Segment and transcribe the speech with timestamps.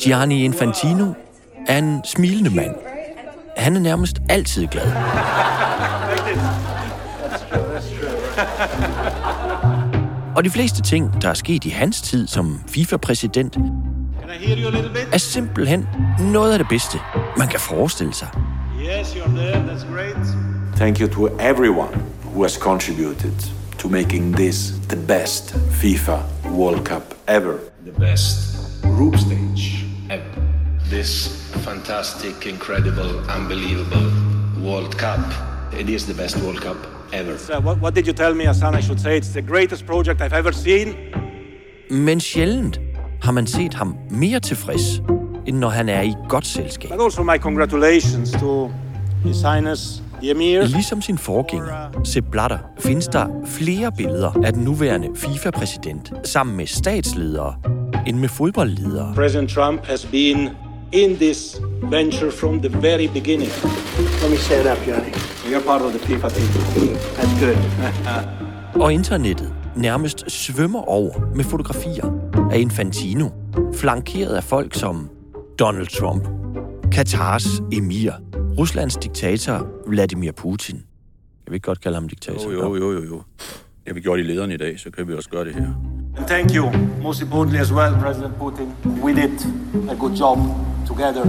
[0.00, 1.12] Gianni Infantino
[1.66, 2.74] er en smilende mand.
[3.56, 4.92] Han er nærmest altid glad.
[10.36, 13.58] Og de fleste ting, der er sket i hans tid som FIFA-præsident,
[15.12, 15.86] er simpelthen
[16.20, 16.98] noget af det bedste,
[17.36, 18.28] man kan forestille sig.
[18.80, 19.54] Yes, you're there.
[19.54, 20.16] That's great.
[20.76, 23.32] Thank you to everyone who has contributed
[23.78, 26.18] to making this the best FIFA
[26.50, 27.54] World Cup ever.
[27.86, 28.38] The best
[28.82, 29.57] group stage.
[30.90, 31.28] This
[31.64, 34.10] fantastic, incredible, unbelievable
[34.62, 35.20] World Cup.
[35.80, 36.76] It is the best World Cup
[37.12, 37.32] ever.
[37.32, 38.74] Uh, what, what did you tell me, Hassan?
[38.74, 40.94] I should say it's the greatest project I've ever seen.
[41.90, 42.80] Men sjældent
[43.22, 45.02] har man set ham mere tilfreds,
[45.46, 46.90] end når han er i godt selskab.
[46.90, 48.70] But also my congratulations to
[49.24, 50.62] His Highness the Emir.
[50.66, 56.66] Ligesom sin forgænger, Sepp Blatter, findes der flere billeder af den nuværende FIFA-præsident sammen med
[56.66, 57.54] statsledere
[58.06, 59.14] end med fodboldledere.
[59.14, 60.48] President Trump has been
[60.92, 63.50] in this venture from the very beginning.
[64.22, 65.12] Let me stand up, Johnny.
[65.50, 66.30] You're part of the FIFA
[66.74, 66.96] team.
[67.16, 67.56] That's good.
[68.82, 72.04] Og internettet nærmest svømmer over med fotografier
[72.52, 73.28] af Infantino,
[73.74, 75.08] flankeret af folk som
[75.58, 76.28] Donald Trump,
[76.92, 78.12] Katars emir,
[78.58, 80.76] Ruslands diktator Vladimir Putin.
[80.76, 82.52] Jeg vil ikke godt kalde ham diktator.
[82.52, 83.22] Jo, jo, jo, jo, jo.
[83.58, 85.68] Det har vi gjort i lederen i dag, så kan vi også gøre det her.
[86.16, 86.70] And thank you,
[87.02, 88.72] most importantly as well, President Putin.
[89.02, 89.46] We did
[89.90, 90.38] a good job
[90.86, 91.24] together.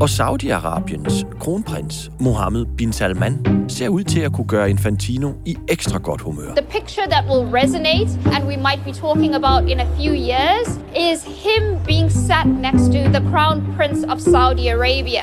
[0.00, 5.98] Og Saudi-Arabiens kronprins Mohammed bin Salman ser ud til at kunne gøre Infantino i ekstra
[5.98, 6.54] godt humør.
[6.54, 10.68] The picture that will resonate and we might be talking about in a few years
[11.10, 15.22] is him being sat next to the crown prince of Saudi Arabia.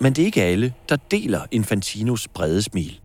[0.00, 3.00] Men det er ikke alle, der deler Infantinos brede smil.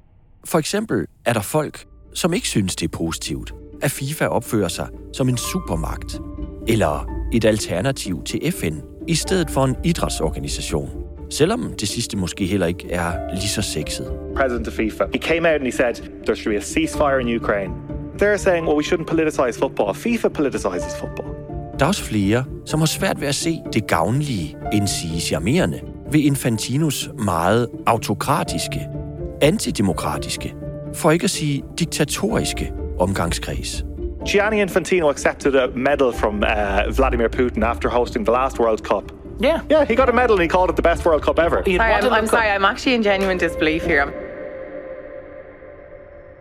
[0.46, 4.88] For eksempel er der folk, som ikke synes, det er positivt, at FIFA opfører sig
[5.14, 6.22] som en supermagt,
[6.68, 8.76] eller et alternativ til FN,
[9.08, 10.90] i stedet for en idrætsorganisation.
[11.30, 14.12] Selvom det sidste måske heller ikke er lige så sexet.
[14.36, 15.04] president of FIFA.
[15.14, 15.94] He came out and he said
[16.26, 17.74] there should be a ceasefire in Ukraine.
[18.22, 19.94] They're saying, well, we shouldn't politicize football.
[19.94, 21.30] FIFA politicizes football.
[21.80, 25.82] Der er også flere, som har svært ved at se det gavnlige, end sige charmerende,
[26.12, 28.88] ved Infantinos meget autokratiske,
[29.42, 30.56] antidemokratiske,
[30.94, 33.86] for ikke at sige diktatoriske omgangskreds.
[34.26, 39.12] Gianni Infantino accepted a medal from uh, Vladimir Putin after hosting the last World Cup.
[39.42, 39.62] Yeah.
[39.70, 41.64] Yeah, he got a medal and he called it the best World Cup ever.
[41.66, 42.50] Sorry, I'm, I'm sorry.
[42.50, 44.06] I'm actually in genuine disbelief here.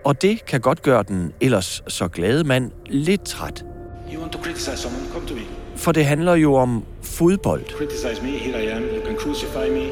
[0.05, 3.65] Og det kan godt gøre den ellers så glade mand lidt træt.
[4.13, 5.07] You want to criticize someone?
[5.13, 5.41] Come to me.
[5.77, 8.29] For det handler jo om fodbold, Criticize me.
[8.29, 8.83] Here I am.
[8.83, 9.87] You can crucify me.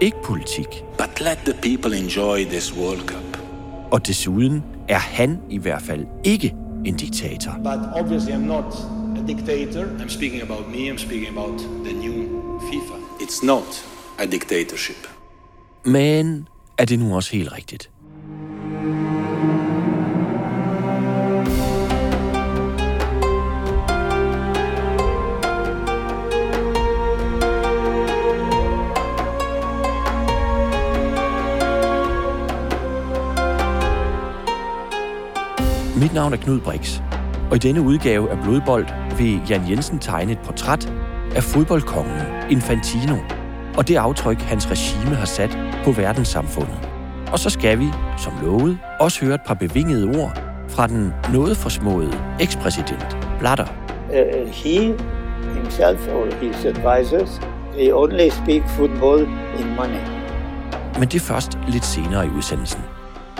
[0.00, 0.84] ikke politik.
[0.98, 3.38] But let the people enjoy this World Cup.
[3.90, 6.54] Og desuden er han i hvert fald ikke
[6.84, 7.52] en diktator.
[7.62, 8.74] But obviously, I'm not
[9.18, 9.84] a dictator.
[10.00, 10.78] I'm speaking about me.
[10.90, 12.28] I'm speaking about the new
[12.70, 12.96] FIFA.
[13.20, 13.84] It's not
[14.18, 14.96] a dictatorship.
[15.84, 16.48] Men
[16.78, 17.89] er det nu også helt rigtigt?
[36.00, 37.00] Mit navn er Knud Brix,
[37.50, 38.86] og i denne udgave af Blodbold
[39.18, 40.92] vil Jan Jensen tegne et portræt
[41.34, 43.16] af fodboldkongen Infantino
[43.76, 46.88] og det aftryk, hans regime har sat på verdenssamfundet.
[47.32, 47.86] Og så skal vi,
[48.18, 53.66] som lovet, også høre et par bevingede ord fra den noget forsmåede ekspræsident Blatter.
[54.08, 54.96] Uh, he
[55.54, 57.40] himself or his advisors,
[57.72, 59.22] they only speak football
[59.60, 60.00] in money.
[60.98, 62.80] Men det er først lidt senere i udsendelsen.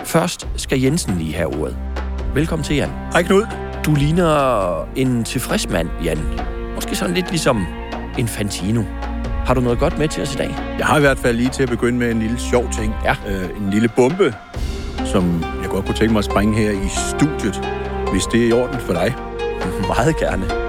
[0.03, 1.90] Først skal Jensen lige have ordet.
[2.33, 2.89] Velkommen til, Jan.
[2.89, 3.45] Hej Knud.
[3.85, 6.17] Du ligner en tilfreds mand, Jan.
[6.75, 7.65] Måske sådan lidt ligesom
[8.17, 8.83] Infantino.
[9.45, 10.55] Har du noget godt med til os i dag?
[10.77, 12.93] Jeg har i hvert fald lige til at begynde med en lille sjov ting.
[13.03, 13.15] Ja.
[13.27, 14.35] Øh, en lille bombe,
[15.05, 17.69] som jeg godt kunne tænke mig at springe her i studiet,
[18.11, 19.15] hvis det er i orden for dig.
[19.87, 20.60] Meget gerne.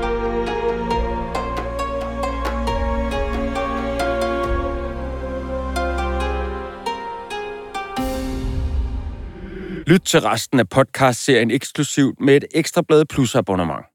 [9.92, 13.86] Lyt til resten af podcastserien eksklusivt med et ekstra blad Plus abonnement.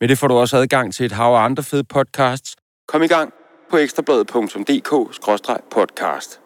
[0.00, 2.56] Med det får du også adgang til et hav af andre fede podcasts.
[2.88, 3.32] Kom i gang
[3.70, 6.40] på ekstrabladet.dk-podcast.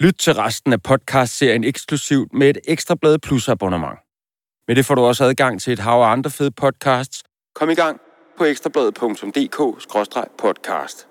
[0.00, 3.98] Lyt til resten af podcastserien eksklusivt med et ekstra blad Plus abonnement.
[4.68, 7.22] Med det får du også adgang til et hav af andre fede podcasts.
[7.54, 8.00] Kom i gang
[8.38, 11.06] på ekstrabladet.dk-podcast.